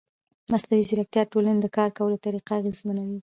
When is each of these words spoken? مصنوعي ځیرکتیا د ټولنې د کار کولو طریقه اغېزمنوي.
مصنوعي 0.51 0.83
ځیرکتیا 0.89 1.21
د 1.25 1.29
ټولنې 1.33 1.59
د 1.61 1.67
کار 1.77 1.89
کولو 1.97 2.21
طریقه 2.25 2.51
اغېزمنوي. 2.59 3.17